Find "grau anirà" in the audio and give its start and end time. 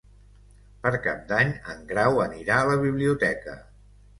1.93-2.59